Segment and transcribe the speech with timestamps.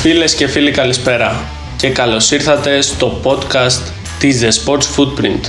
[0.00, 1.44] Φίλες και φίλοι καλησπέρα
[1.76, 5.40] και καλώς ήρθατε στο podcast της The Sports Footprint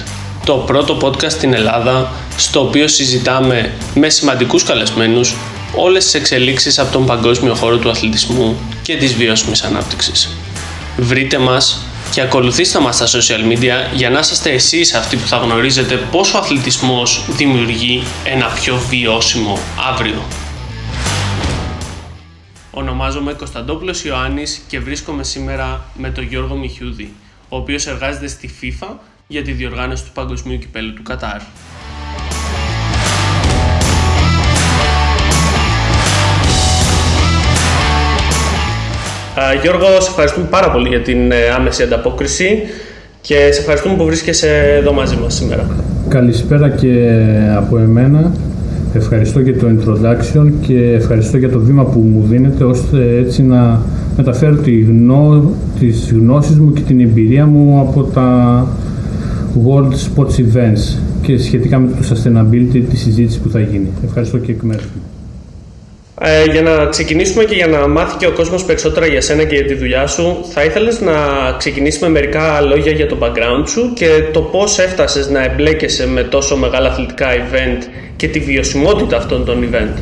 [0.45, 5.35] το πρώτο podcast στην Ελλάδα στο οποίο συζητάμε με σημαντικούς καλεσμένους
[5.75, 10.29] όλες τις εξελίξεις από τον παγκόσμιο χώρο του αθλητισμού και της βιώσιμης ανάπτυξης.
[10.97, 15.37] Βρείτε μας και ακολουθήστε μας στα social media για να είστε εσείς αυτοί που θα
[15.37, 19.59] γνωρίζετε πόσο ο αθλητισμός δημιουργεί ένα πιο βιώσιμο
[19.91, 20.21] αύριο.
[22.73, 27.13] Ονομάζομαι Κωνσταντόπουλος Ιωάννης και βρίσκομαι σήμερα με τον Γιώργο Μιχιούδη,
[27.49, 28.87] ο οποίος εργάζεται στη FIFA
[29.27, 31.39] για τη διοργάνωση του Παγκοσμίου Κυπέλου του Κατάρ.
[39.61, 42.63] Γιώργο, σε ευχαριστούμε πάρα πολύ για την ε, άμεση ανταπόκριση
[43.21, 45.65] και σε ευχαριστούμε που βρίσκεσαι εδώ μαζί μας σήμερα.
[46.07, 47.19] Καλησπέρα και
[47.55, 48.31] από εμένα.
[48.93, 53.81] Ευχαριστώ για το introduction και ευχαριστώ για το βήμα που μου δίνετε ώστε έτσι να
[54.17, 58.67] μεταφέρω τη γνώ, τις γνώσεις μου και την εμπειρία μου από τα
[59.67, 63.87] World Sports Events και σχετικά με το sustainability της συζήτησης που θα γίνει.
[64.03, 65.20] Ευχαριστώ και εκ μέρους μου.
[66.23, 69.55] Ε, για να ξεκινήσουμε και για να μάθει και ο κόσμος περισσότερα για σένα και
[69.55, 71.11] για τη δουλειά σου, θα ήθελες να
[71.57, 76.57] ξεκινήσουμε μερικά λόγια για το background σου και το πώς έφτασες να εμπλέκεσαι με τόσο
[76.57, 77.83] μεγάλα αθλητικά event
[78.15, 79.97] και τη βιωσιμότητα αυτών των event;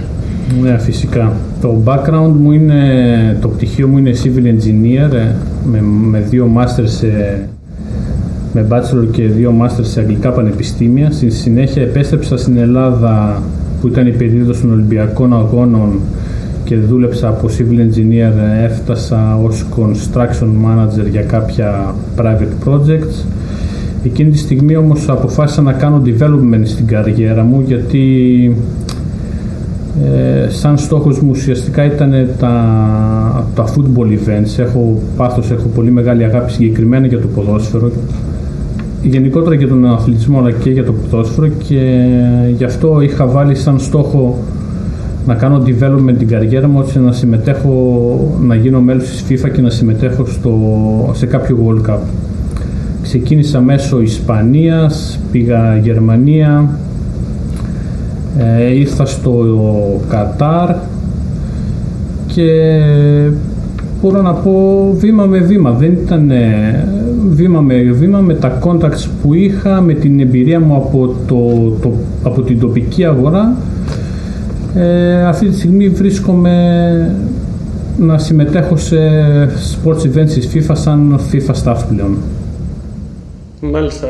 [0.62, 1.34] Ναι, φυσικά.
[1.62, 6.90] Το background μου είναι, το πτυχίο μου είναι civil engineer ε, με, με δύο masters
[7.00, 7.40] σε,
[8.54, 11.12] με bachelor και δύο masters σε αγγλικά πανεπιστήμια.
[11.12, 13.44] Στη συνέχεια επέστρεψα στην Ελλάδα
[13.82, 16.00] που ήταν η περίοδος των Ολυμπιακών Αγώνων
[16.64, 23.26] και δούλεψα από civil engineer, έφτασα ως construction manager για κάποια private projects.
[24.04, 28.06] Εκείνη τη στιγμή όμως αποφάσισα να κάνω development στην καριέρα μου γιατί
[30.06, 34.60] ε, σαν στόχος μου ουσιαστικά ήταν τα, τα football events.
[34.60, 37.92] Έχω πάθος, έχω πολύ μεγάλη αγάπη συγκεκριμένα για το ποδόσφαιρο
[39.04, 42.08] γενικότερα για τον αθλητισμό αλλά και για το ποδόσφαιρο και
[42.58, 44.38] γι' αυτό είχα βάλει σαν στόχο
[45.26, 49.62] να κάνω development την καριέρα μου ώστε να συμμετέχω, να γίνω μέλος της FIFA και
[49.62, 50.60] να συμμετέχω στο,
[51.14, 52.00] σε κάποιο World Cup.
[53.02, 56.70] Ξεκίνησα μέσω Ισπανίας, πήγα Γερμανία,
[58.38, 59.46] ε, ήρθα στο
[60.10, 60.76] Κατάρ
[62.28, 62.72] και
[64.02, 65.72] μπορώ να πω βήμα με βήμα.
[65.72, 66.32] Δεν ήταν
[67.30, 71.94] βήμα με βήμα με τα contacts που είχα, με την εμπειρία μου από, το, το
[72.24, 73.56] από την τοπική αγορά.
[74.76, 77.16] Ε, αυτή τη στιγμή βρίσκομαι
[77.98, 78.98] να συμμετέχω σε
[79.48, 82.18] sports events της FIFA σαν FIFA staff πλέον.
[83.62, 84.08] Μάλιστα,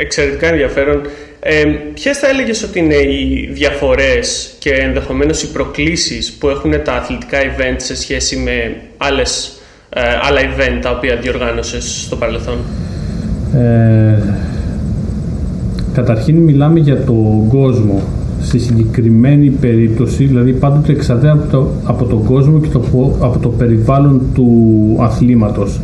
[0.00, 1.00] εξαιρετικά ενδιαφέρον.
[1.42, 1.64] Ε,
[1.94, 7.38] ποιες θα έλεγες ότι είναι οι διαφορές και ενδεχομένως οι προκλήσεις που έχουν τα αθλητικά
[7.38, 9.52] events σε σχέση με άλλες,
[9.90, 12.58] ε, άλλα event τα οποία διοργάνωσες στο παρελθόν;
[13.54, 14.22] Ε,
[15.94, 18.02] καταρχήν μιλάμε για τον κόσμο
[18.42, 22.82] στη συγκεκριμένη περίπτωση, δηλαδή πάντοτε εξαρτάται από, το, από τον κόσμο και το,
[23.20, 25.80] από το περιβάλλον του αθλήματος.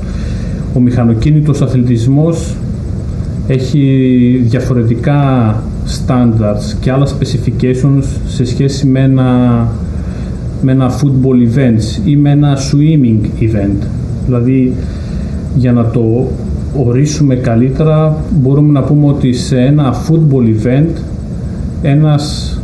[0.75, 2.57] Ο μηχανοκίνητος αθλητισμός
[3.47, 9.69] έχει διαφορετικά standards και άλλα specifications σε σχέση με ένα,
[10.63, 13.87] με ένα football event ή με ένα swimming event.
[14.25, 14.73] Δηλαδή,
[15.57, 16.31] για να το
[16.77, 21.01] ορίσουμε καλύτερα, μπορούμε να πούμε ότι σε ένα football event
[21.83, 22.59] ένας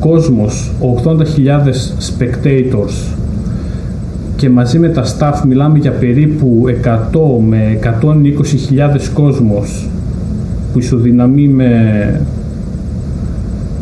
[0.00, 0.72] κόσμος,
[1.04, 1.24] 80.000
[1.98, 3.16] spectators
[4.38, 7.88] και μαζί με τα staff μιλάμε για περίπου 100 με 120.000
[9.14, 9.88] κόσμος
[10.72, 11.70] που ισοδυναμεί με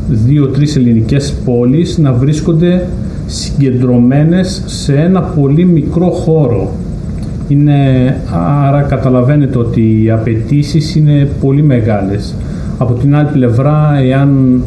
[0.08, 2.88] δύο-τρεις ελληνικές πόλεις να βρίσκονται
[3.26, 6.72] συγκεντρωμένες σε ένα πολύ μικρό χώρο.
[7.48, 7.76] Είναι,
[8.66, 12.34] άρα καταλαβαίνετε ότι οι απαιτήσεις είναι πολύ μεγάλες.
[12.78, 14.62] Από την άλλη πλευρά, εάν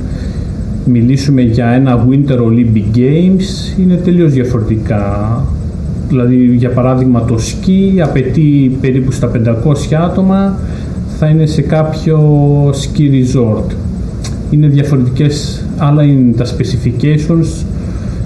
[0.86, 5.44] μιλήσουμε για ένα Winter Olympic Games, είναι τελείως διαφορετικά
[6.10, 10.58] Δηλαδή, για παράδειγμα, το σκι απαιτεί περίπου στα 500 άτομα,
[11.20, 12.20] θα είναι σε κάποιο
[12.70, 13.72] ski resort.
[14.50, 17.66] Είναι διαφορετικές, άλλα είναι τα specifications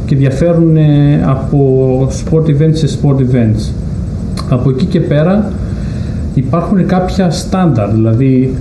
[0.06, 3.72] και διαφέρουν ε, από sport events σε sport events.
[4.50, 5.52] Από εκεί και πέρα
[6.34, 8.54] υπάρχουν κάποια standard, δηλαδή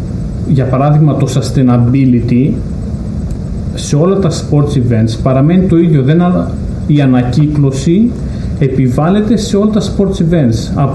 [0.48, 2.52] για παράδειγμα το sustainability
[3.74, 6.22] σε όλα τα sports events παραμένει το ίδιο, δεν
[6.86, 8.10] η ανακύκλωση
[8.64, 10.86] επιβάλλεται σε όλα τα sports events.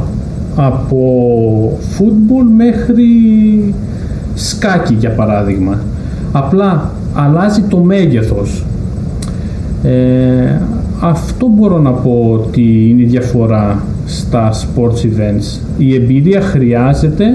[0.55, 3.05] Από football μέχρι
[4.35, 5.79] σκάκι για παράδειγμα.
[6.31, 8.65] Απλά αλλάζει το μέγεθος.
[9.83, 10.61] Ε,
[10.99, 15.59] αυτό μπορώ να πω ότι είναι η διαφορά στα sports events.
[15.77, 17.25] Η εμπειρία χρειάζεται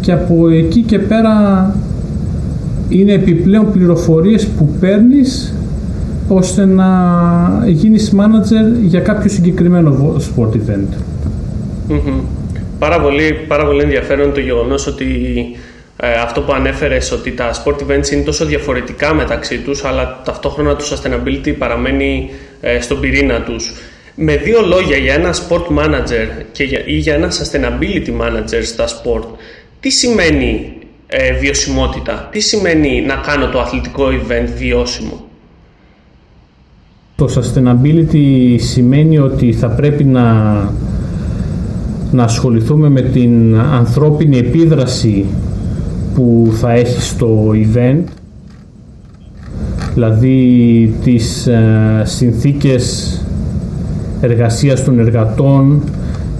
[0.00, 1.74] και από εκεί και πέρα
[2.88, 5.54] είναι επιπλέον πληροφορίες που παίρνεις
[6.28, 6.88] ώστε να
[7.66, 10.88] γίνεις manager για κάποιο συγκεκριμένο sport event.
[12.78, 15.06] Πάρα, πολύ, πάρα πολύ ενδιαφέρον το γεγονός ότι
[15.96, 20.76] ε, αυτό που ανέφερες ότι τα sport events είναι τόσο διαφορετικά μεταξύ τους αλλά ταυτόχρονα
[20.76, 22.30] το sustainability παραμένει
[22.60, 23.72] ε, στον πυρήνα τους.
[24.14, 28.86] Με δύο λόγια για ένα sport manager και για, ή για ένα sustainability manager στα
[28.86, 29.24] sport,
[29.80, 30.72] τι σημαίνει
[31.06, 35.25] ε, βιωσιμότητα, τι σημαίνει να κάνω το αθλητικό event βιώσιμο;
[37.16, 40.24] Το sustainability σημαίνει ότι θα πρέπει να,
[42.10, 45.24] να ασχοληθούμε με την ανθρώπινη επίδραση
[46.14, 48.02] που θα έχει στο event
[49.96, 53.20] δηλαδή τις ε, συνθήκες
[54.20, 55.82] εργασίας των εργατών,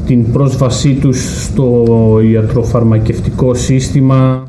[0.07, 1.85] την πρόσβασή τους στο
[2.33, 4.43] ιατροφαρμακευτικό σύστημα,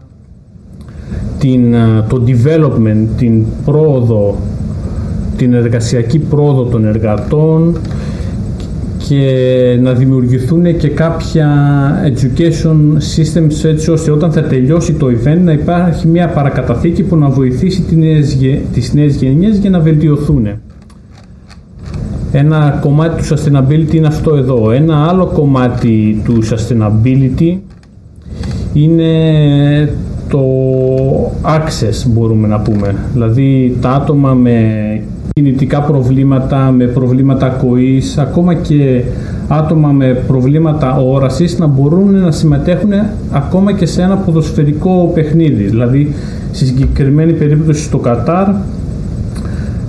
[1.40, 4.36] την, ε, το development, την πρόοδο,
[5.38, 7.78] την εργασιακή πρόοδο των εργατών
[9.08, 11.50] και να δημιουργηθούν και κάποια
[12.06, 12.76] education
[13.16, 17.82] systems έτσι ώστε όταν θα τελειώσει το event να υπάρχει μια παρακαταθήκη που να βοηθήσει
[18.74, 20.48] τις νέες γενιές για να βελτιωθούν.
[22.32, 24.72] Ένα κομμάτι του sustainability είναι αυτό εδώ.
[24.72, 27.58] Ένα άλλο κομμάτι του sustainability
[28.74, 29.10] είναι
[30.30, 30.42] το
[31.44, 32.96] access μπορούμε να πούμε.
[33.14, 34.62] Δηλαδή τα άτομα με
[35.38, 39.04] κινητικά προβλήματα, με προβλήματα ακοής, ακόμα και
[39.48, 42.92] άτομα με προβλήματα όρασης να μπορούν να συμμετέχουν
[43.32, 45.64] ακόμα και σε ένα ποδοσφαιρικό παιχνίδι.
[45.64, 46.14] Δηλαδή,
[46.52, 48.48] στη συγκεκριμένη περίπτωση στο Κατάρ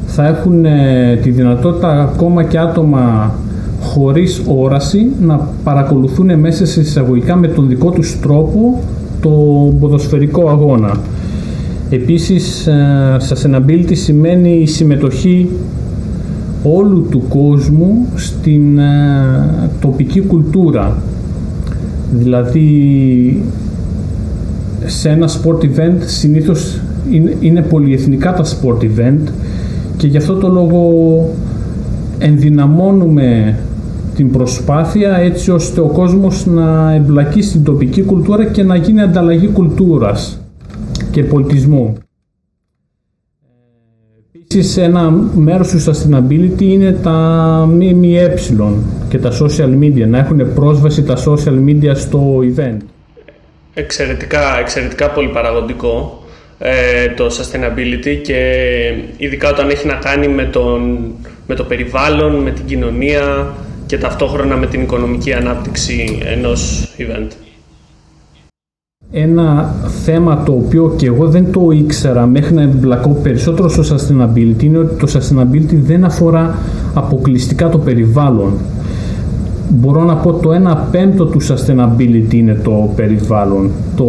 [0.07, 3.35] θα έχουν ε, τη δυνατότητα ακόμα και άτομα
[3.83, 8.81] χωρίς όραση να παρακολουθούν μέσα σε εισαγωγικά με τον δικό τους τρόπο
[9.21, 9.31] το
[9.81, 10.97] ποδοσφαιρικό αγώνα.
[11.91, 15.49] Επίσης, ε, sustainability σημαίνει η συμμετοχή
[16.63, 20.97] όλου του κόσμου στην ε, τοπική κουλτούρα.
[22.13, 23.43] Δηλαδή,
[24.87, 26.81] σε ένα sport event συνήθως
[27.11, 29.31] είναι, είναι πολυεθνικά τα sport event
[29.97, 30.91] και γι' αυτό το λόγο
[32.19, 33.59] ενδυναμώνουμε
[34.15, 39.47] την προσπάθεια έτσι ώστε ο κόσμος να εμπλακεί στην τοπική κουλτούρα και να γίνει ανταλλαγή
[39.47, 40.41] κουλτούρας
[41.19, 41.95] και πολιτισμού.
[44.33, 47.11] Επίσης, ένα μέρος του sustainability είναι τα
[47.69, 48.35] ΜΜΕ
[49.09, 52.77] και τα social media, να έχουν πρόσβαση τα social media στο event.
[53.75, 56.23] Εξαιρετικά, εξαιρετικά πολύ παραγωγικό
[56.59, 58.41] ε, το sustainability και
[59.17, 60.99] ειδικά όταν έχει να κάνει με, τον,
[61.47, 63.55] με το περιβάλλον, με την κοινωνία
[63.87, 67.29] και ταυτόχρονα με την οικονομική ανάπτυξη ενός event.
[69.13, 69.75] Ένα
[70.05, 74.79] θέμα το οποίο και εγώ δεν το ήξερα μέχρι να εμπλακώ περισσότερο στο sustainability είναι
[74.79, 76.59] ότι το sustainability δεν αφορά
[76.95, 78.53] αποκλειστικά το περιβάλλον.
[79.69, 83.71] Μπορώ να πω το 1 πέμπτο του sustainability είναι το περιβάλλον.
[83.97, 84.05] Το,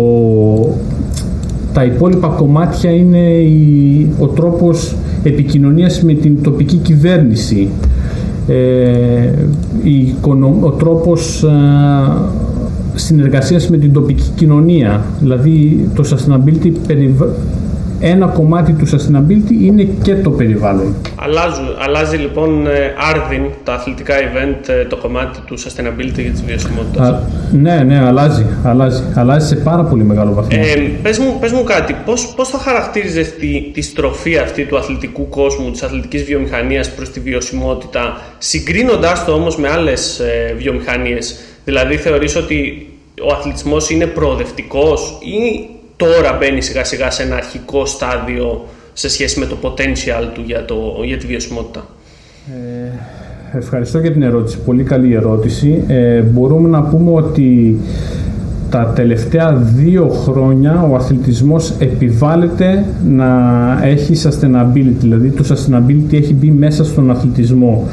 [1.74, 7.70] τα υπόλοιπα κομμάτια είναι η, ο τρόπος επικοινωνίας με την τοπική κυβέρνηση.
[8.48, 9.32] Ε,
[9.84, 10.16] η,
[10.62, 11.44] ο τρόπος
[12.96, 15.06] συνεργασίας με την τοπική κοινωνία.
[15.20, 16.72] Δηλαδή το sustainability
[18.00, 20.96] ένα κομμάτι του sustainability είναι και το περιβάλλον.
[21.16, 26.44] Αλλάζει, αλλάζει λοιπόν ε, άρδιν τα αθλητικά event ε, το κομμάτι του sustainability για της
[26.44, 27.22] βιωσιμότητας.
[27.52, 29.04] Ναι, ναι, αλλάζει, αλλάζει.
[29.16, 30.60] Αλλάζει σε πάρα πολύ μεγάλο βαθμό.
[30.62, 34.78] Ε, πες, μου, πες μου κάτι, πώς, πώς θα χαρακτήριζες τη, τη στροφή αυτή του
[34.78, 41.40] αθλητικού κόσμου, της αθλητικής βιομηχανίας προς τη βιωσιμότητα, συγκρίνοντάς το όμως με άλλες ε, βιομηχανίες;
[41.66, 42.88] Δηλαδή θεωρείς ότι
[43.22, 49.40] ο αθλητισμός είναι προοδευτικός ή τώρα μπαίνει σιγά σιγά σε ένα αρχικό στάδιο σε σχέση
[49.40, 50.76] με το potential του για, το,
[51.06, 51.88] για τη βιωσιμότητα.
[53.52, 54.58] Ε, ευχαριστώ για την ερώτηση.
[54.66, 55.84] Πολύ καλή ερώτηση.
[55.88, 57.80] Ε, μπορούμε να πούμε ότι
[58.70, 63.30] τα τελευταία δύο χρόνια ο αθλητισμός επιβάλλεται να
[63.84, 67.88] έχει sustainability, δηλαδή το sustainability έχει μπει μέσα στον αθλητισμό.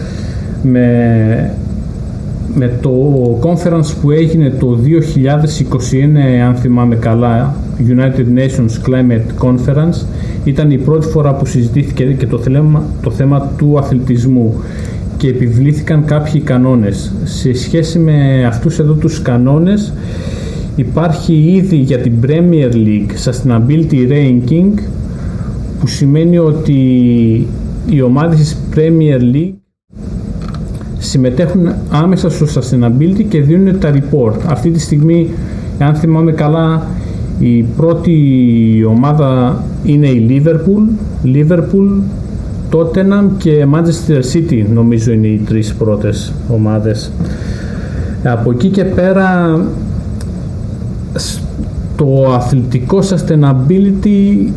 [0.63, 1.55] Με
[2.59, 2.91] με το
[3.43, 4.79] conference που έγινε το
[5.93, 7.55] 2021, αν θυμάμαι καλά,
[7.89, 10.07] United Nations Climate Conference,
[10.45, 14.55] ήταν η πρώτη φορά που συζητήθηκε και το θέμα, το θέμα του αθλητισμού
[15.17, 17.13] και επιβλήθηκαν κάποιοι κανόνες.
[17.25, 19.93] Σε σχέση με αυτούς εδώ τους κανόνες
[20.77, 24.79] υπάρχει ήδη για την Premier League Sustainability Ranking
[25.81, 26.81] που σημαίνει ότι
[27.91, 29.55] οι ομάδες της Premier League
[31.07, 34.35] συμμετέχουν άμεσα στο sustainability και δίνουν τα report.
[34.47, 35.31] Αυτή τη στιγμή,
[35.79, 36.87] αν θυμάμαι καλά,
[37.39, 38.15] η πρώτη
[38.89, 40.83] ομάδα είναι η Liverpool,
[41.25, 42.03] Liverpool,
[42.71, 47.13] Tottenham και Manchester City νομίζω είναι οι τρεις πρώτες ομάδες.
[48.25, 49.61] Από εκεί και πέρα
[51.97, 54.49] το αθλητικό sustainability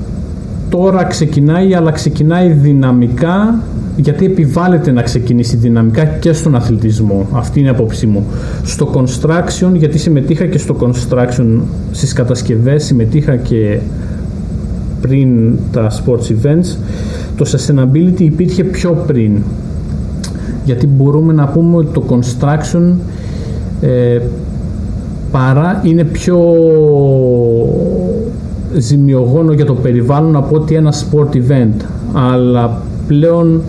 [0.70, 3.64] τώρα ξεκινάει αλλά ξεκινάει δυναμικά
[3.96, 7.28] γιατί επιβάλλεται να ξεκινήσει δυναμικά και στον αθλητισμό.
[7.32, 8.26] Αυτή είναι η απόψη μου.
[8.64, 11.60] Στο construction, γιατί συμμετείχα και στο construction
[11.92, 13.80] στις κατασκευές, συμμετείχα και
[15.02, 16.78] πριν τα sports events,
[17.38, 19.32] το sustainability υπήρχε πιο πριν.
[20.66, 22.94] Γιατί μπορούμε να πούμε ότι το construction
[23.82, 24.20] ε,
[25.32, 26.38] παρά είναι πιο
[28.78, 31.86] ζημιογόνο για το περιβάλλον από ότι ένα sport event.
[32.14, 33.62] Αλλά πλέον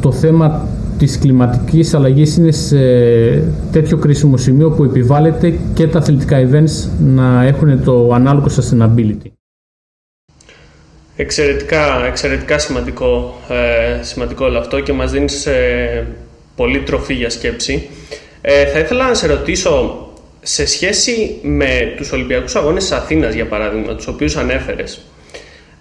[0.00, 2.78] το θέμα της κλιματικής αλλαγής είναι σε
[3.72, 9.30] τέτοιο κρίσιμο σημείο που επιβάλλεται και τα αθλητικά events να έχουν το ανάλογο sustainability.
[11.16, 16.06] Εξαιρετικά, εξαιρετικά σημαντικό, ε, σημαντικό όλο αυτό και μας δίνεις ε,
[16.56, 17.88] πολύ τροφή για σκέψη.
[18.40, 20.06] Ε, θα ήθελα να σε ρωτήσω,
[20.42, 25.00] σε σχέση με τους Ολυμπιακούς Αγώνες της Αθήνας, για παράδειγμα, τους οποίους ανέφερες,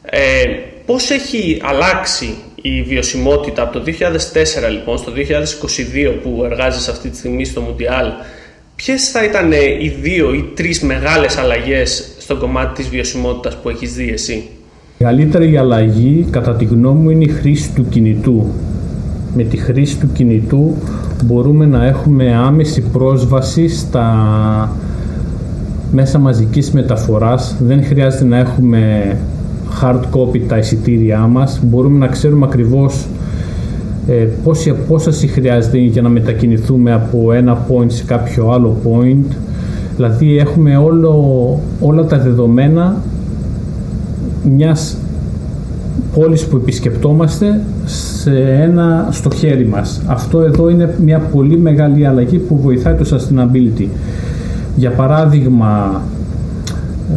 [0.02, 0.44] ε,
[0.86, 7.18] πώς έχει αλλάξει η βιωσιμότητα από το 2004 λοιπόν στο 2022 που εργάζεσαι αυτή τη
[7.18, 8.08] στιγμή στο Μουντιάλ
[8.76, 13.94] ποιες θα ήταν οι δύο ή τρεις μεγάλες αλλαγές στο κομμάτι της βιωσιμότητας που έχεις
[13.94, 14.50] δει εσύ; Η
[14.98, 18.54] μεγαλύτερη αλλαγή κατά τη γνώμη μου είναι η χρήση του κινητού
[19.36, 20.74] με τη χρήση του κινητού
[21.26, 24.06] μπορούμε να έχουμε άμεση πρόσβαση στα
[25.92, 29.16] μέσα μαζικής μεταφοράς δεν χρειάζεται να έχουμε
[29.82, 33.06] hard copy τα εισιτήριά μας, μπορούμε να ξέρουμε ακριβώς
[34.08, 39.36] ε, πόση απόσταση χρειάζεται για να μετακινηθούμε από ένα point σε κάποιο άλλο point.
[39.96, 43.02] Δηλαδή έχουμε όλο, όλα τα δεδομένα
[44.56, 44.98] μιας
[46.14, 47.62] πόλης που επισκεπτόμαστε
[48.22, 50.02] σε ένα, στο χέρι μας.
[50.08, 53.88] Αυτό εδώ είναι μια πολύ μεγάλη αλλαγή που βοηθάει το sustainability.
[54.76, 56.02] Για παράδειγμα,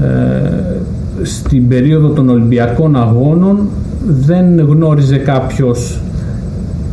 [0.02, 0.76] ε,
[1.22, 3.68] στην περίοδο των Ολυμπιακών Αγώνων
[4.06, 6.00] δεν γνώριζε κάποιος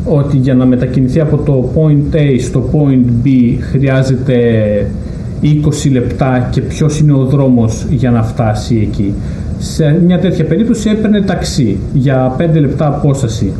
[0.05, 3.29] ότι για να μετακινηθεί από το point A στο point B
[3.71, 4.37] χρειάζεται
[5.41, 9.13] 20 λεπτά και ποιος είναι ο δρόμος για να φτάσει εκεί.
[9.59, 13.53] Σε μια τέτοια περίπτωση έπαιρνε ταξί για 5 λεπτά απόσταση.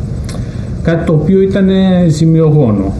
[0.83, 1.69] Κάτι το οποίο ήταν
[2.07, 2.93] ζημιογόνο.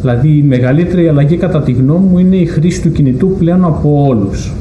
[0.00, 4.06] Δηλαδή η μεγαλύτερη αλλαγή κατά τη γνώμη μου είναι η χρήση του κινητού πλέον από
[4.08, 4.52] όλους.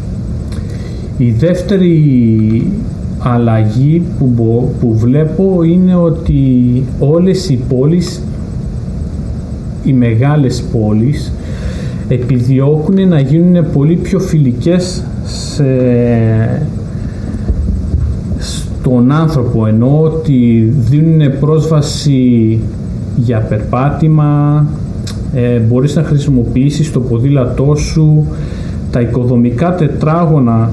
[1.18, 2.72] Η δεύτερη
[3.20, 4.34] αλλαγή που,
[4.80, 6.44] που βλέπω είναι ότι
[7.00, 8.22] όλες οι πόλεις,
[9.84, 11.34] οι μεγάλες πόλεις,
[12.08, 15.64] επιδιώκουν να γίνουν πολύ πιο φιλικές σε,
[18.90, 22.60] στον άνθρωπο ενώ ότι δίνουν πρόσβαση
[23.16, 24.66] για περπάτημα
[25.34, 28.26] ε, μπορείς να χρησιμοποιήσεις το ποδήλατό σου.
[28.92, 30.72] Τα οικοδομικά τετράγωνα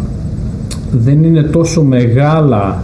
[0.93, 2.83] δεν είναι τόσο μεγάλα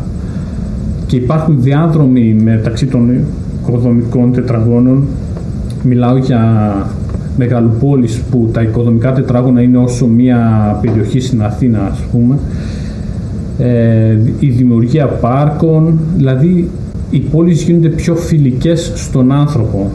[1.07, 3.25] και υπάρχουν διάδρομοι μεταξύ των
[3.63, 5.05] οικοδομικών τετραγώνων.
[5.83, 6.73] Μιλάω για
[7.37, 10.39] μεγαλοπόλεις που τα οικοδομικά τετράγωνα είναι όσο μια
[10.81, 12.35] περιοχή στην Αθήνα ας πούμε.
[12.35, 12.72] ε,
[14.39, 16.69] η δημιουργία πάρκων δηλαδή
[17.11, 19.91] οι πόλεις γίνονται πιο φιλικές στον άνθρωπο.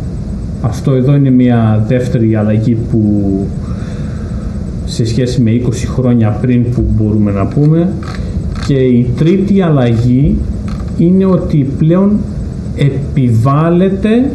[0.62, 3.24] Αυτό εδώ είναι μια δεύτερη αλλαγή που
[4.86, 7.90] σε σχέση με 20 χρόνια πριν που μπορούμε να πούμε.
[8.68, 10.38] Και η τρίτη αλλαγή
[10.98, 12.20] είναι ότι πλέον
[12.76, 14.32] επιβάλλεται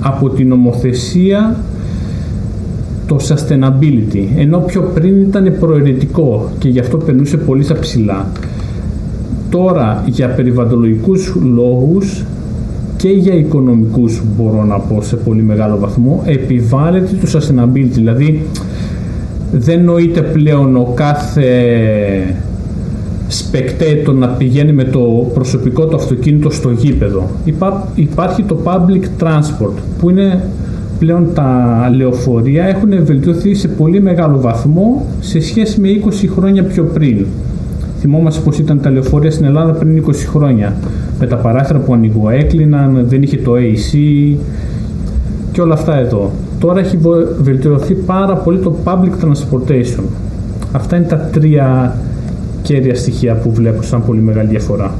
[0.00, 1.56] από την νομοθεσία
[3.06, 8.26] το sustainability ενώ πιο πριν ήταν προαιρετικό και γι' αυτό περνούσε πολύ στα ψηλά
[9.54, 12.24] τώρα για περιβαλλοντολογικούς λόγους
[12.96, 18.42] και για οικονομικούς μπορώ να πω σε πολύ μεγάλο βαθμό επιβάλλεται το sustainability δηλαδή
[19.52, 21.46] δεν νοείται πλέον ο κάθε
[23.28, 27.30] spectator να πηγαίνει με το προσωπικό του αυτοκίνητο στο γήπεδο.
[27.94, 30.44] υπάρχει το public transport που είναι
[30.98, 36.84] πλέον τα λεωφορεία έχουν βελτιωθεί σε πολύ μεγάλο βαθμό σε σχέση με 20 χρόνια πιο
[36.84, 37.26] πριν.
[38.06, 40.76] Θυμόμαστε πως ήταν τα λεωφορεία στην Ελλάδα πριν 20 χρόνια
[41.18, 43.98] με τα παράθυρα που ανοιγοέκλειναν, δεν είχε το AC
[45.52, 46.32] και όλα αυτά εδώ.
[46.58, 46.98] Τώρα έχει
[47.40, 50.02] βελτιωθεί πάρα πολύ το public transportation.
[50.72, 51.96] Αυτά είναι τα τρία
[52.62, 54.94] κέρια στοιχεία που βλέπω σαν πολύ μεγάλη διαφορά.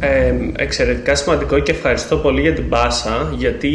[0.00, 3.70] Ε, εξαιρετικά σημαντικό και ευχαριστώ πολύ για την πάσα γιατί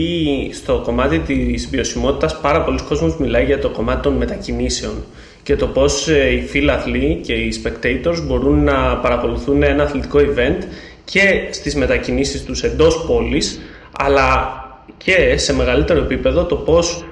[0.52, 4.94] στο κομμάτι της βιωσιμότητας πάρα πολλοί κόσμος μιλάει για το κομμάτι των μετακινήσεων
[5.44, 10.64] και το πώς ε, οι φίλαθλοι και οι spectators μπορούν να παρακολουθούν ένα αθλητικό event
[11.06, 14.56] και στις μετακινήσεις τους εντός πόλης αλλά
[14.98, 17.06] και σε μεγαλύτερο επίπεδο το πώς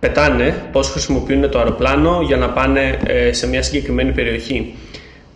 [0.00, 4.74] πετάνε, πώς χρησιμοποιούν το αεροπλάνο για να πάνε ε, σε μια συγκεκριμένη περιοχή.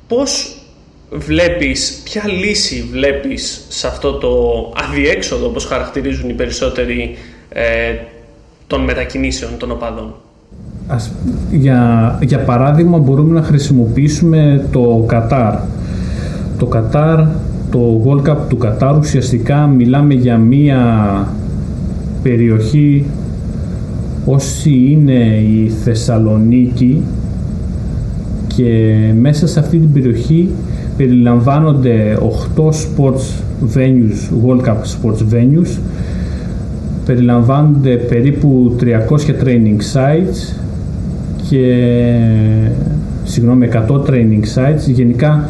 [0.09, 0.57] Πώς
[1.11, 7.17] βλέπεις, ποια λύση βλέπεις σε αυτό το αδιέξοδο, όπως χαρακτηρίζουν οι περισσότεροι
[7.49, 7.95] ε,
[8.67, 10.15] των μετακινήσεων των οπαδών;
[10.87, 11.13] Ας,
[11.53, 15.55] για, για παράδειγμα μπορούμε να χρησιμοποιήσουμε το Κατάρ.
[16.59, 17.21] Το Κατάρ,
[17.71, 20.79] το World Cup του Κατάρ ουσιαστικά μιλάμε για μία
[22.23, 23.05] περιοχή.
[24.25, 27.03] Όσοι είναι η Θεσσαλονίκη
[28.47, 30.49] και μέσα σε αυτή την περιοχή
[30.97, 32.19] περιλαμβάνονται
[32.57, 33.43] 8 sports
[33.75, 35.79] venues, World Cup sports venues.
[37.07, 38.85] Περιλαμβάνονται περίπου 300
[39.45, 40.62] training sites
[41.53, 41.85] και
[43.25, 45.49] συγγνώμη 100 training sites γενικά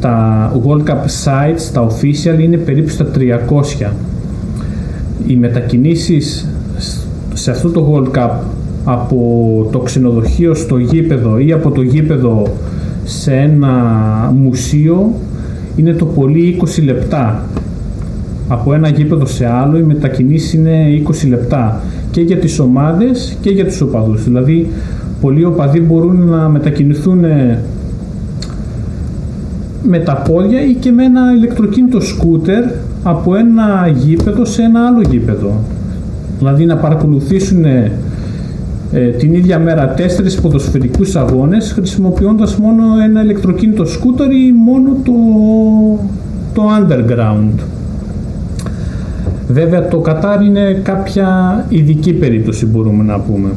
[0.00, 3.06] τα World Cup sites, τα official είναι περίπου στα
[3.84, 3.90] 300
[5.26, 6.48] οι μετακινήσεις
[7.34, 8.30] σε αυτό το World Cup
[8.84, 12.42] από το ξενοδοχείο στο γήπεδο ή από το γήπεδο
[13.04, 13.72] σε ένα
[14.36, 15.12] μουσείο
[15.76, 17.44] είναι το πολύ 20 λεπτά.
[18.48, 23.50] Από ένα γήπεδο σε άλλο οι μετακινήσεις είναι 20 λεπτά και για τις ομάδες και
[23.50, 24.24] για τους οπαδούς.
[24.24, 24.68] Δηλαδή
[25.24, 27.58] πολλοί οπαδοί μπορούν να μετακινηθούν ε,
[29.82, 32.64] με τα πόδια ή και με ένα ηλεκτροκίνητο σκούτερ
[33.02, 35.60] από ένα γήπεδο σε ένα άλλο γήπεδο.
[36.38, 37.90] Δηλαδή να παρακολουθήσουν ε,
[39.18, 45.12] την ίδια μέρα τέσσερις ποδοσφαιρικούς αγώνες χρησιμοποιώντας μόνο ένα ηλεκτροκίνητο σκούτερ ή μόνο το,
[46.54, 47.62] το underground.
[49.48, 51.28] Βέβαια το Κατάρ είναι κάποια
[51.68, 53.48] ειδική περίπτωση μπορούμε να πούμε.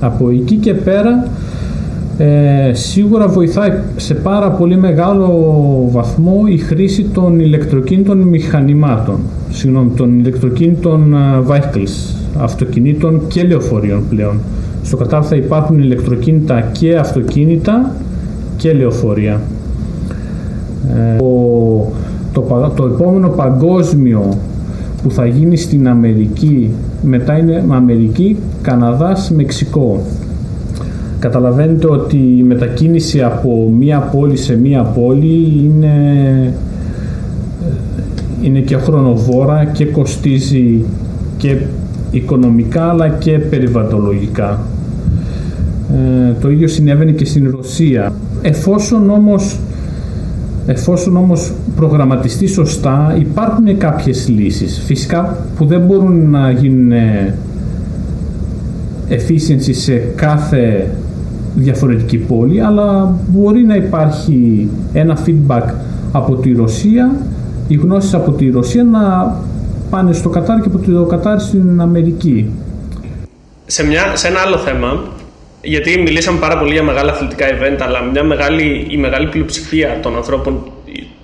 [0.00, 1.28] Από εκεί και πέρα
[2.18, 5.28] ε, σίγουρα βοηθάει σε πάρα πολύ μεγάλο
[5.90, 9.18] βαθμό η χρήση των ηλεκτροκίνητων μηχανημάτων,
[9.50, 11.14] συγγνώμη, των ηλεκτροκίνητων
[11.48, 14.38] vehicles, αυτοκινήτων και λεωφορείων πλέον.
[14.82, 17.94] Στο Κατάρ θα υπάρχουν ηλεκτροκίνητα και αυτοκίνητα
[18.56, 19.40] και λεωφορεία.
[20.88, 21.16] Ε,
[22.32, 24.38] το, το, το επόμενο παγκόσμιο
[25.04, 26.70] που θα γίνει στην Αμερική,
[27.02, 30.02] μετά είναι Αμερική, Καναδάς, Μεξικό.
[31.18, 35.94] Καταλαβαίνετε ότι η μετακίνηση από μία πόλη σε μία πόλη είναι,
[38.42, 40.84] είναι και χρονοβόρα και κοστίζει
[41.36, 41.56] και
[42.10, 44.60] οικονομικά αλλά και περιβαλλοντολογικά.
[45.92, 48.12] Ε, το ίδιο συνέβαινε και στην Ρωσία.
[48.42, 49.58] Εφόσον όμως,
[50.66, 54.82] εφόσον όμως προγραμματιστεί σωστά υπάρχουν κάποιες λύσεις.
[54.86, 56.92] Φυσικά που δεν μπορούν να γίνουν
[59.08, 60.90] efficiency σε κάθε
[61.54, 65.74] διαφορετική πόλη, αλλά μπορεί να υπάρχει ένα feedback
[66.12, 67.16] από τη Ρωσία,
[67.68, 69.36] οι γνώσεις από τη Ρωσία να
[69.90, 72.50] πάνε στο Κατάρ και από το Κατάρ στην Αμερική.
[73.66, 75.02] Σε, μια, σε ένα άλλο θέμα,
[75.64, 80.16] γιατί μιλήσαμε πάρα πολύ για μεγάλα αθλητικά event, αλλά μια μεγάλη, η μεγάλη πλειοψηφία των
[80.16, 80.72] ανθρώπων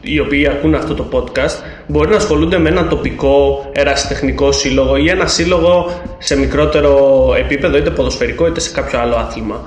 [0.00, 5.08] οι οποίοι ακούν αυτό το podcast μπορεί να ασχολούνται με ένα τοπικό ερασιτεχνικό σύλλογο ή
[5.08, 9.60] ένα σύλλογο σε μικρότερο επίπεδο, είτε ποδοσφαιρικό είτε σε κάποιο άλλο άθλημα.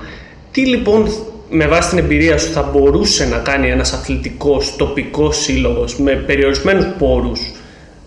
[0.50, 1.08] Τι λοιπόν
[1.50, 6.86] με βάση την εμπειρία σου θα μπορούσε να κάνει ένας αθλητικός τοπικός σύλλογος με περιορισμένους
[6.98, 7.40] πόρους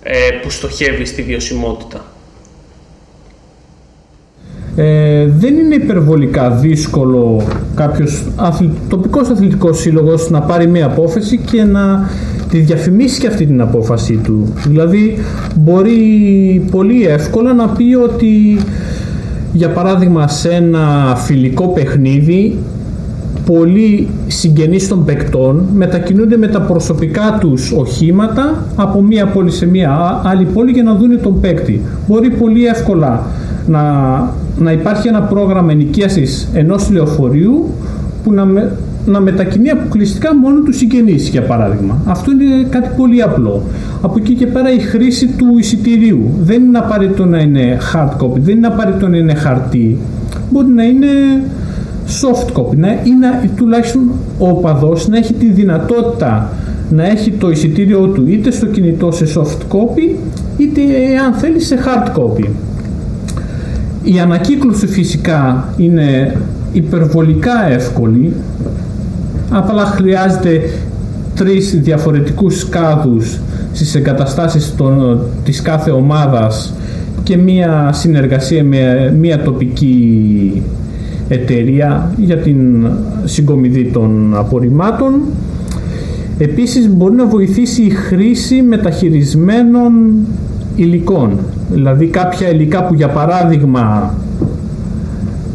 [0.04, 2.06] ε, που στοχεύει στη βιωσιμότητα;
[4.80, 7.42] Ε, δεν είναι υπερβολικά δύσκολο
[7.76, 12.10] κάποιος αθλη, τοπικός αθλητικός σύλλογος να πάρει μια απόφαση και να
[12.50, 14.54] τη διαφημίσει και αυτή την απόφαση του.
[14.68, 15.18] Δηλαδή
[15.56, 18.60] μπορεί πολύ εύκολα να πει ότι
[19.54, 22.58] για παράδειγμα σε ένα φιλικό παιχνίδι
[23.46, 30.22] πολλοί συγγενείς των παικτών μετακινούνται με τα προσωπικά τους οχήματα από μία πόλη σε μία
[30.24, 31.82] άλλη πόλη για να δουν τον παίκτη.
[32.08, 33.26] Μπορεί πολύ εύκολα
[33.68, 33.82] να,
[34.58, 37.70] να υπάρχει ένα πρόγραμμα ενοικίασης ενός λεωφορείου
[38.24, 38.48] που να,
[39.06, 42.02] να μετακινεί αποκλειστικά μόνο τους συγγενείς για παράδειγμα.
[42.06, 43.62] Αυτό είναι κάτι πολύ απλό.
[44.02, 46.32] Από εκεί και πέρα η χρήση του εισιτηρίου.
[46.40, 49.98] Δεν είναι απαραίτητο να είναι hard copy, δεν είναι απαραίτητο να είναι χαρτί.
[50.52, 51.08] Μπορεί να είναι
[52.08, 56.50] soft copy να, ή να, τουλάχιστον ο οπαδός να έχει τη δυνατότητα
[56.90, 60.16] να έχει το εισιτήριό του είτε στο κινητό σε soft copy
[60.58, 60.82] είτε
[61.26, 62.50] αν θέλει σε hard copy.
[64.16, 66.38] Η ανακύκλωση φυσικά είναι
[66.74, 68.34] υπερβολικά εύκολη
[69.50, 70.62] απλά χρειάζεται
[71.36, 73.40] τρεις διαφορετικούς κάδους
[73.74, 76.74] στις εγκαταστάσεις των, της κάθε ομάδας
[77.24, 80.62] και μία συνεργασία με μία τοπική
[81.28, 82.88] εταιρεία για την
[83.24, 85.14] συγκομιδή των απορριμμάτων.
[86.38, 89.92] Επίσης μπορεί να βοηθήσει η χρήση μεταχειρισμένων
[90.78, 91.40] υλικών.
[91.72, 94.14] Δηλαδή κάποια υλικά που για παράδειγμα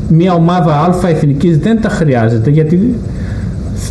[0.09, 2.95] μια ομάδα α εθνικής δεν τα χρειάζεται γιατί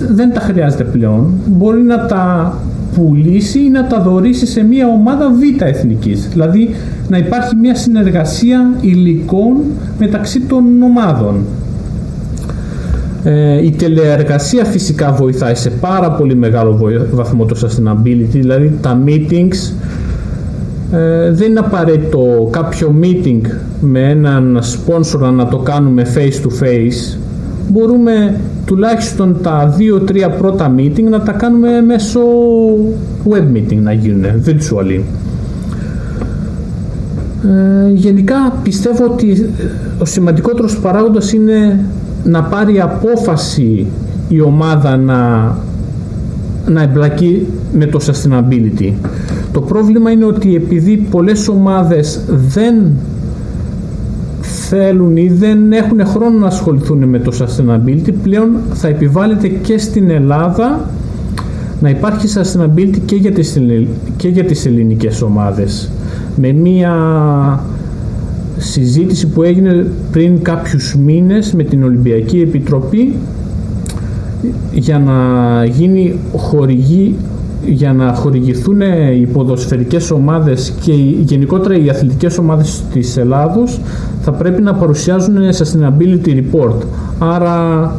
[0.09, 1.33] δεν τα χρειάζεται πλέον.
[1.45, 2.55] Μπορεί να τα
[2.95, 6.27] πουλήσει ή να τα δωρήσει σε μια ομάδα β εθνικής.
[6.31, 6.75] Δηλαδή
[7.09, 9.57] να υπάρχει μια συνεργασία υλικών
[9.99, 11.35] μεταξύ των ομάδων.
[13.23, 16.79] Ε, η τελεεργασία φυσικά βοηθάει σε πάρα πολύ μεγάλο
[17.11, 19.73] βαθμό το sustainability, δηλαδή τα meetings
[20.91, 23.41] ε, δεν είναι απαραίτητο κάποιο meeting
[23.81, 27.17] με έναν sponsor να το κάνουμε face to face
[27.69, 32.19] μπορούμε τουλάχιστον τα 2-3 πρώτα meeting να τα κάνουμε μέσω
[33.29, 35.01] web meeting να γίνουν virtually
[37.43, 39.49] ε, γενικά πιστεύω ότι
[39.99, 41.85] ο σημαντικότερος παράγοντας είναι
[42.23, 43.85] να πάρει απόφαση
[44.27, 45.17] η ομάδα να,
[46.67, 48.91] να εμπλακεί με το sustainability.
[49.51, 52.75] Το πρόβλημα είναι ότι επειδή πολλές ομάδες δεν
[54.41, 60.09] θέλουν ή δεν έχουν χρόνο να ασχοληθούν με το sustainability πλέον θα επιβάλλεται και στην
[60.09, 60.89] Ελλάδα
[61.81, 63.57] να υπάρχει sustainability και για τις,
[64.17, 65.91] και για τις ελληνικές ομάδες.
[66.35, 66.93] Με μία
[68.57, 73.13] συζήτηση που έγινε πριν κάποιους μήνες με την Ολυμπιακή Επιτροπή
[74.73, 75.13] για να
[75.65, 77.15] γίνει χορηγή
[77.65, 78.81] για να χορηγηθούν
[79.21, 83.79] οι ποδοσφαιρικές ομάδες και γενικότερα οι αθλητικές ομάδες της Ελλάδος
[84.21, 86.75] θα πρέπει να παρουσιάζουν sustainability report.
[87.19, 87.95] Άρα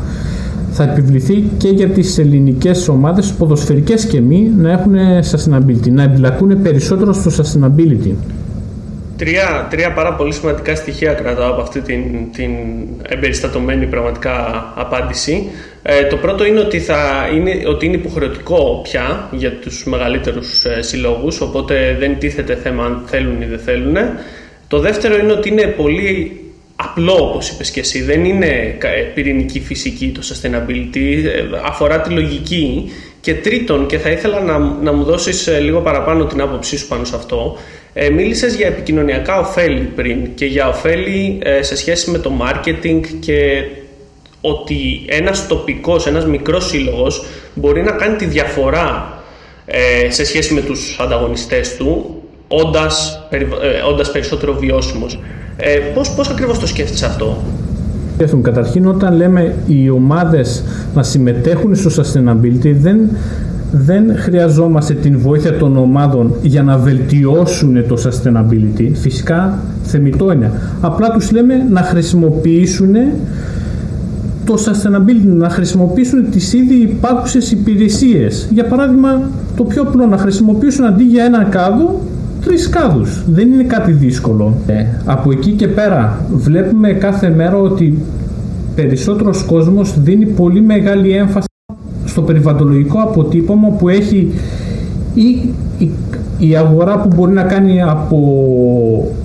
[0.71, 4.95] θα επιβληθεί και για τις ελληνικές ομάδες, ποδοσφαιρικές και μη, να έχουν
[5.31, 8.13] sustainability, να εμπλακούν περισσότερο στο sustainability.
[9.23, 12.51] Τρία, τρία πάρα πολύ σημαντικά στοιχεία κρατάω από αυτή την, την
[13.09, 15.51] εμπεριστατωμένη πραγματικά απάντηση.
[15.83, 20.83] Ε, το πρώτο είναι ότι, θα είναι ότι είναι υποχρεωτικό πια για τους μεγαλύτερους ε,
[20.83, 23.97] συλλόγους, οπότε δεν τίθεται θέμα αν θέλουν ή δεν θέλουν.
[24.69, 26.41] Το δεύτερο είναι ότι είναι πολύ
[26.77, 32.11] απλό όπως είπες και εσύ, δεν είναι ε, πυρηνική φυσική το sustainability, ε, αφορά τη
[32.11, 32.91] λογική.
[33.21, 37.05] Και τρίτον, και θα ήθελα να, να μου δώσεις λίγο παραπάνω την άποψή σου πάνω
[37.05, 37.57] σε αυτό,
[37.95, 43.01] ε, μίλησες για επικοινωνιακά ωφέλη πριν και για ωφέλη ε, σε σχέση με το marketing
[43.21, 43.65] και
[44.41, 47.25] ότι ένας τοπικός, ένας μικρός σύλλογος
[47.55, 49.19] μπορεί να κάνει τη διαφορά
[49.67, 53.39] ε, σε σχέση με τους ανταγωνιστές του όντας, ε,
[53.91, 55.19] όντας περισσότερο βιώσιμος.
[55.57, 57.43] Ε, πώς, πώς ακριβώς το σκέφτεσαι αυτό;
[58.43, 63.17] Καταρχήν όταν λέμε οι ομάδες να συμμετέχουν στο sustainability δεν
[63.73, 68.91] δεν χρειαζόμαστε την βοήθεια των ομάδων για να βελτιώσουν το sustainability.
[68.93, 70.51] Φυσικά θεμητό είναι.
[70.81, 72.95] Απλά τους λέμε να χρησιμοποιήσουν
[74.45, 78.49] το sustainability, να χρησιμοποιήσουν τις ήδη υπάρχουσες υπηρεσίες.
[78.53, 79.21] Για παράδειγμα,
[79.57, 82.01] το πιο απλό, να χρησιμοποιήσουν αντί για έναν κάδο,
[82.45, 83.25] τρεις κάδους.
[83.27, 84.55] Δεν είναι κάτι δύσκολο.
[84.67, 87.99] Ε, από εκεί και πέρα βλέπουμε κάθε μέρα ότι
[88.75, 91.47] περισσότερος κόσμος δίνει πολύ μεγάλη έμφαση
[92.13, 94.33] στο περιβαλλοντολογικό αποτύπωμα που έχει
[95.15, 95.89] η,
[96.39, 98.19] η, αγορά που μπορεί να κάνει από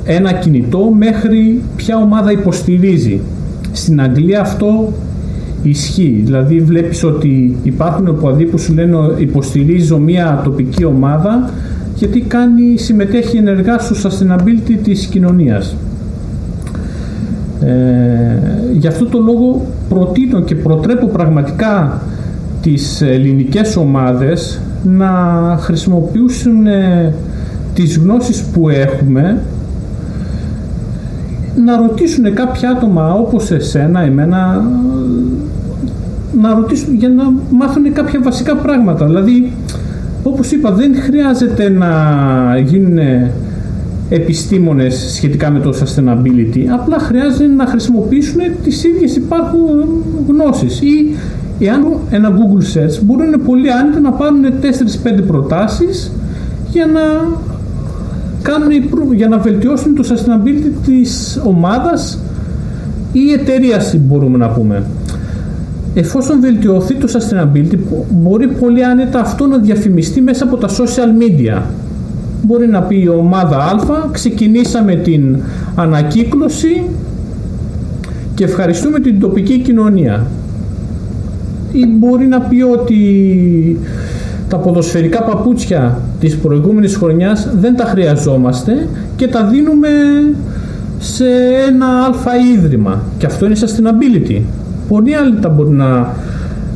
[0.04, 3.20] ένα κινητό μέχρι ποια ομάδα υποστηρίζει.
[3.72, 4.94] Στην Αγγλία αυτό
[5.64, 6.22] ισχύει.
[6.26, 11.50] Δηλαδή βλέπεις ότι υπάρχουν οπαδοί που σου λένε υποστηρίζω μια τοπική ομάδα
[11.96, 15.76] γιατί κάνει, συμμετέχει ενεργά στο sustainability της κοινωνίας.
[17.62, 17.68] Ε,
[18.78, 22.02] γι' αυτό το λόγο προτείνω και προτρέπω πραγματικά
[22.62, 25.10] τις ελληνικές ομάδες να
[25.60, 27.14] χρησιμοποιήσουν ε,
[27.74, 29.42] τις γνώσεις που έχουμε
[31.66, 34.64] να ρωτήσουν κάποια άτομα όπως εσένα, εμένα
[36.42, 39.06] να ρωτήσουν για να μάθουν κάποια βασικά πράγματα.
[39.06, 39.52] Δηλαδή
[40.24, 41.88] όπως είπα δεν χρειάζεται να
[42.66, 42.98] γίνουν
[44.10, 46.60] επιστήμονες σχετικά με το sustainability.
[46.74, 49.60] Απλά χρειάζεται να χρησιμοποιήσουν τις ίδιες υπάρχουν
[50.28, 51.16] γνώσεις ή
[51.60, 56.12] εάν ένα Google Search μπορούν πολύ άνετα να πάρουν 4-5 προτάσεις
[56.72, 57.02] για να
[58.42, 58.72] κάνουν,
[59.16, 62.20] για να βελτιώσουν το sustainability της ομάδας
[63.12, 64.84] ή εταιρείας μπορούμε να πούμε.
[65.94, 67.78] Εφόσον βελτιωθεί το sustainability
[68.10, 71.62] μπορεί πολύ άνετα αυτό να διαφημιστεί μέσα από τα social media.
[72.44, 75.38] Μπορεί να πει η ομάδα Α, ξεκινήσαμε την
[75.76, 76.84] ανακύκλωση
[78.36, 80.26] και ευχαριστούμε την τοπική κοινωνία
[81.72, 82.98] ή μπορεί να πει ότι
[84.50, 89.90] τα ποδοσφαιρικά παπούτσια της προηγούμενης χρονιάς δεν τα χρειαζόμαστε και τα δίνουμε
[91.00, 91.26] σε
[91.68, 94.42] ένα αλφα ίδρυμα και αυτό είναι sustainability.
[94.88, 96.16] Πολλοί άλλοι τα μπορεί να,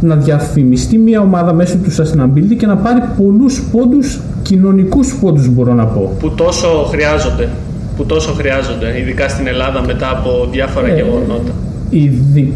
[0.01, 5.73] να διαφημιστεί μια ομάδα μέσω του sustainability και να πάρει πολλούς πόντους, κοινωνικούς πόντους μπορώ
[5.73, 6.15] να πω.
[6.19, 7.49] Που τόσο χρειάζονται,
[7.97, 11.51] που τόσο χρειάζονται, ειδικά στην Ελλάδα μετά από διάφορα ε, γεγονότα.
[11.89, 12.53] Ειδικά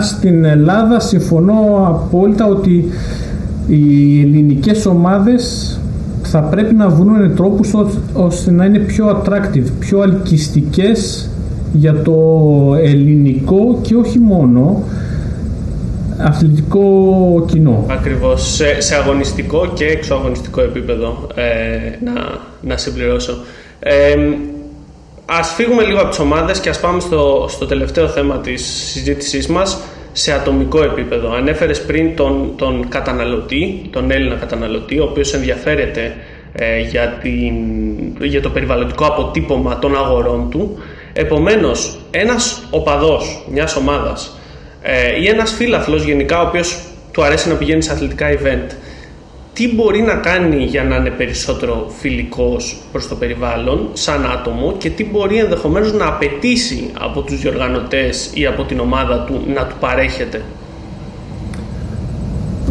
[0.00, 2.84] στην Ελλάδα συμφωνώ απόλυτα ότι
[3.66, 5.74] οι ελληνικές ομάδες
[6.22, 7.74] θα πρέπει να βρουν τρόπους
[8.12, 11.30] ώστε να είναι πιο attractive, πιο αλκυστικές
[11.72, 12.14] για το
[12.82, 14.82] ελληνικό και όχι μόνο
[16.18, 17.84] αθλητικό κοινό.
[17.88, 22.12] Ακριβώς, σε, σε αγωνιστικό και εξωαγωνιστικό επίπεδο ε, να,
[22.60, 23.36] να συμπληρώσω.
[23.80, 24.16] Ε,
[25.32, 29.46] ας φύγουμε λίγο από τις ομάδες και ας πάμε στο, στο τελευταίο θέμα της συζήτησής
[29.46, 29.80] μας
[30.12, 31.32] σε ατομικό επίπεδο.
[31.32, 36.16] Ανέφερες πριν τον, τον καταναλωτή, τον Έλληνα καταναλωτή, ο οποίος ενδιαφέρεται
[36.52, 37.54] ε, για, την,
[38.20, 40.78] για το περιβαλλοντικό αποτύπωμα των αγορών του.
[41.12, 44.38] Επομένως, ένας οπαδός μιας ομάδας
[44.82, 46.78] ε, ή ένας φίλαθλος γενικά, ο οποίος
[47.12, 48.74] του αρέσει να πηγαίνει σε αθλητικά event,
[49.60, 54.90] τι μπορεί να κάνει για να είναι περισσότερο φιλικός προς το περιβάλλον σαν άτομο και
[54.90, 59.74] τι μπορεί ενδεχομένως να απαιτήσει από τους διοργανωτές ή από την ομάδα του να του
[59.80, 60.40] παρέχεται;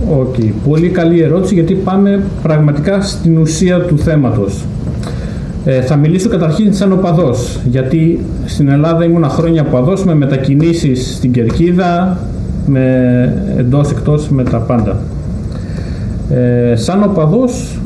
[0.10, 0.52] Ok, okay.
[0.69, 4.65] πολύ καλή ερώτηση γιατί πάμε πραγματικά στην ουσία του θέματος.
[5.65, 11.32] Ε, θα μιλήσω καταρχήν σαν οπαδός, γιατί στην Ελλάδα ήμουν χρόνια οπαδός με μετακινήσεις στην
[11.32, 12.19] Κερκίδα,
[12.65, 15.02] με εντός εκτός με τα πάντα.
[16.30, 17.80] Ε, σαν οπαδός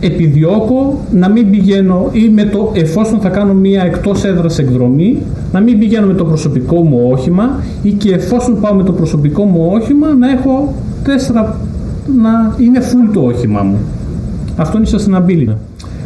[0.00, 5.22] επιδιώκω να μην πηγαίνω ή με το εφόσον θα κάνω μία εκτός έδρας εκδρομή
[5.52, 9.44] να μην πηγαίνω με το προσωπικό μου όχημα ή και εφόσον πάω με το προσωπικό
[9.44, 11.60] μου όχημα να έχω τέσσερα
[12.20, 13.76] να είναι full το όχημα μου.
[14.56, 15.54] Αυτό είναι sustainability.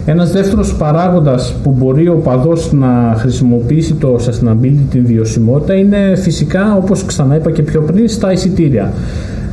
[0.07, 6.77] Ένας δεύτερος παράγοντας που μπορεί ο παδός να χρησιμοποιήσει το sustainability, την βιωσιμότητα, είναι φυσικά,
[6.77, 8.93] όπως ξανά είπα και πιο πριν, στα εισιτήρια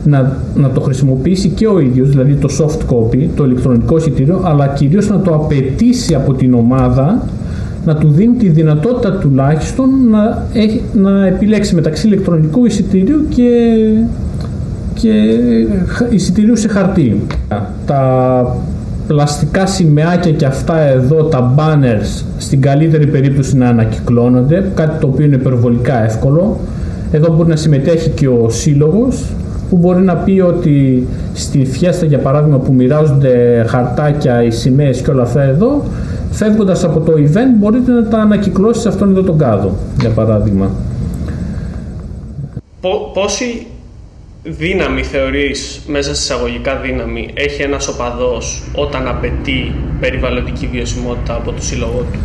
[0.07, 4.67] να, να το χρησιμοποιήσει και ο ίδιος, δηλαδή το soft copy, το ηλεκτρονικό εισιτήριο, αλλά
[4.67, 7.27] κυρίως να το απαιτήσει από την ομάδα
[7.85, 13.49] να του δίνει τη δυνατότητα τουλάχιστον να, έχει, να επιλέξει μεταξύ ηλεκτρονικού εισιτήριου και,
[14.93, 15.09] και
[16.09, 17.21] εισιτηρίου σε χαρτί.
[17.85, 18.55] Τα
[19.07, 25.25] πλαστικά σημαίακια και αυτά εδώ, τα banners, στην καλύτερη περίπτωση να ανακυκλώνονται, κάτι το οποίο
[25.25, 26.59] είναι υπερβολικά εύκολο.
[27.11, 29.25] Εδώ μπορεί να συμμετέχει και ο σύλλογος
[29.69, 35.11] που μπορεί να πει ότι στη φιέστα για παράδειγμα που μοιράζονται χαρτάκια, οι σημαίες και
[35.11, 35.83] όλα αυτά εδώ,
[36.31, 40.69] φεύγοντας από το event μπορείτε να τα ανακυκλώσετε σε αυτόν εδώ τον κάδο, για παράδειγμα.
[43.13, 43.67] Πόση
[44.43, 51.61] δύναμη θεωρείς, μέσα σε εισαγωγικά δύναμη, έχει ένας οπαδός όταν απαιτεί περιβαλλοντική βιωσιμότητα από το
[51.61, 52.19] σύλλογό του;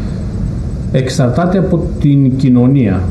[0.92, 3.02] Εξαρτάται από την κοινωνία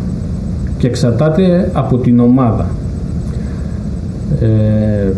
[0.78, 2.70] και εξαρτάται από την ομάδα.
[4.42, 5.12] Ε,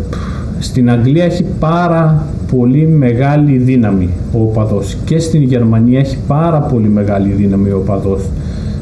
[0.58, 6.88] στην Αγγλία έχει πάρα πολύ μεγάλη δύναμη ο οπαδός και στην Γερμανία έχει πάρα πολύ
[6.88, 8.28] μεγάλη δύναμη ο οπαδός.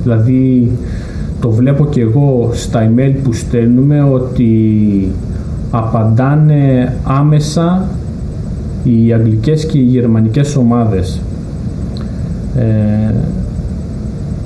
[0.02, 0.70] Δηλαδή
[1.40, 5.08] το βλέπω και εγώ στα email που στέλνουμε ότι
[5.70, 7.88] απαντάνε άμεσα
[8.84, 11.20] οι αγγλικές και οι γερμανικές ομάδες.
[12.56, 13.14] Ε,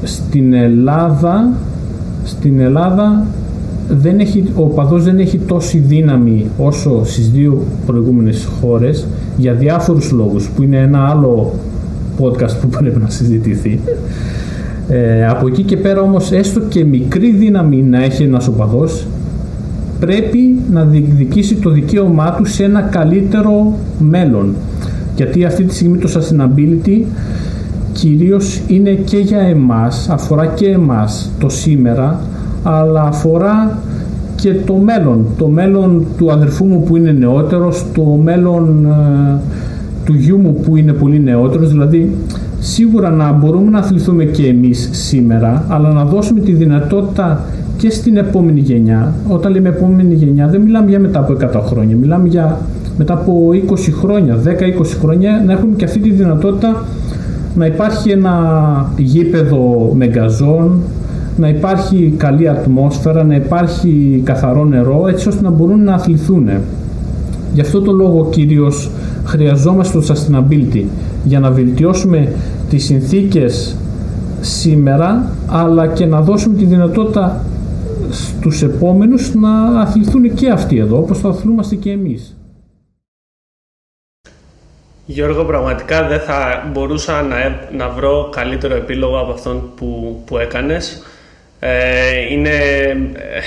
[0.03, 1.51] στην Ελλάδα
[2.27, 3.27] στην Ελλάδα
[3.89, 10.11] δεν έχει, ο παδός δεν έχει τόση δύναμη όσο στις δύο προηγούμενες χώρες για διάφορους
[10.11, 11.53] λόγους που είναι ένα άλλο
[12.19, 13.81] podcast που πρέπει να συζητηθεί.
[14.89, 19.07] Ε, από εκεί και πέρα όμως έστω και μικρή δύναμη να έχει ένας οπαδός
[20.01, 24.55] πρέπει να διεκδικήσει το δικαίωμά του σε ένα καλύτερο μέλλον
[25.17, 27.03] γιατί αυτή τη στιγμή το sustainability
[27.93, 32.21] κυρίως είναι και για εμάς, αφορά και εμάς το σήμερα
[32.69, 33.79] αλλά αφορά
[34.37, 35.27] και το μέλλον.
[35.39, 39.41] Το μέλλον του αδερφού μου που είναι νεότερος, το μέλλον ε,
[40.05, 42.15] του γιού μου που είναι πολύ νεότερος, δηλαδή
[42.59, 47.45] σίγουρα να μπορούμε να αθληθούμε και εμείς σήμερα, αλλά να δώσουμε τη δυνατότητα
[47.77, 49.15] και στην επόμενη γενιά.
[49.29, 52.61] Όταν λέμε επόμενη γενιά δεν μιλάμε για μετά από 100 χρόνια, μιλάμε για
[52.99, 54.51] μετά από 20 χρόνια, 10-20
[55.01, 56.85] χρόνια να έχουμε και αυτή τη δυνατότητα
[57.55, 58.35] να υπάρχει ένα
[58.97, 60.81] γήπεδο μεγκαζών,
[61.37, 66.49] να υπάρχει καλή ατμόσφαιρα, να υπάρχει καθαρό νερό έτσι ώστε να μπορούν να αθληθούν.
[67.53, 68.91] Γι' αυτό το λόγο κυρίως
[69.25, 70.85] χρειαζόμαστε το sustainability
[71.25, 72.33] για να βελτιώσουμε
[72.69, 73.77] τις συνθήκες
[74.41, 77.45] σήμερα αλλά και να δώσουμε τη δυνατότητα
[78.11, 82.37] στους επόμενους να αθληθούν και αυτοί εδώ όπως θα αθλούμαστε και εμείς.
[85.07, 87.37] Γιώργο, πραγματικά δεν θα μπορούσα να,
[87.77, 91.03] να βρω καλύτερο επίλογο από αυτόν που, που έκανες.
[91.59, 91.71] Ε,
[92.31, 92.51] είναι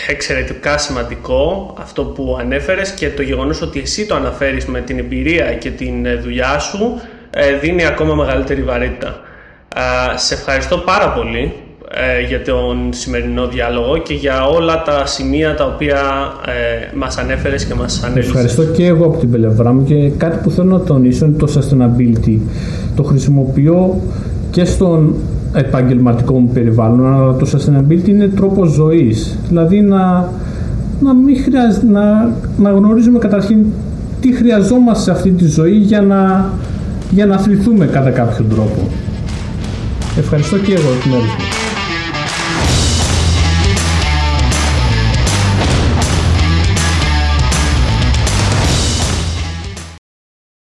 [0.08, 5.54] εξαιρετικά σημαντικό αυτό που ανέφερες και το γεγονός ότι εσύ το αναφέρεις με την εμπειρία
[5.54, 9.20] και την δουλειά σου ε, δίνει ακόμα μεγαλύτερη βαρύτητα.
[10.16, 11.54] σε ευχαριστώ πάρα πολύ
[11.94, 15.98] ε, για τον σημερινό διάλογο και για όλα τα σημεία τα οποία
[16.46, 18.34] ε, μας ανέφερες και μας ανέλησες.
[18.34, 21.48] Ευχαριστώ και εγώ από την πλευρά μου και κάτι που θέλω να τονίσω είναι το
[21.56, 22.40] sustainability.
[22.96, 24.02] Το χρησιμοποιώ
[24.52, 25.16] και στον
[25.54, 29.38] επαγγελματικό μου περιβάλλον, αλλά το sustainability είναι τρόπος ζωής.
[29.48, 30.30] Δηλαδή να,
[31.00, 31.36] να, μην
[31.92, 33.66] να, να γνωρίζουμε καταρχήν
[34.22, 36.50] τι χρειαζόμαστε σε αυτή τη ζωή για να,
[37.12, 38.88] για να αθληθούμε κατά κάποιο τρόπο.
[40.18, 41.59] Ευχαριστώ και εγώ την μου.